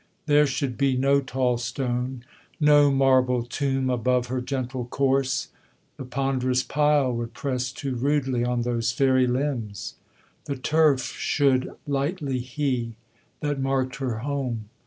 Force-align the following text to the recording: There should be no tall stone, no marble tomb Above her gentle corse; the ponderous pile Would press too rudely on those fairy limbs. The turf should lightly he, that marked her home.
There 0.25 0.47
should 0.47 0.79
be 0.79 0.97
no 0.97 1.19
tall 1.21 1.59
stone, 1.59 2.25
no 2.59 2.89
marble 2.89 3.43
tomb 3.43 3.87
Above 3.91 4.25
her 4.33 4.41
gentle 4.41 4.85
corse; 4.85 5.49
the 5.95 6.05
ponderous 6.05 6.63
pile 6.63 7.13
Would 7.13 7.35
press 7.35 7.71
too 7.71 7.93
rudely 7.93 8.43
on 8.43 8.63
those 8.63 8.91
fairy 8.91 9.27
limbs. 9.27 9.97
The 10.45 10.55
turf 10.55 11.01
should 11.01 11.75
lightly 11.85 12.39
he, 12.39 12.95
that 13.41 13.59
marked 13.59 13.97
her 13.97 14.17
home. 14.25 14.69